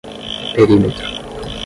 [0.55, 1.05] perímetro